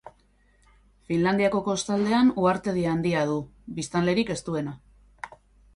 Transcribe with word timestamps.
Finlandiako 1.09 1.61
kostaldean 1.67 2.33
uhartedi 2.45 2.87
handia 2.95 3.25
du, 3.35 3.37
biztanlerik 3.81 4.35
ez 4.37 4.41
duena. 4.51 4.77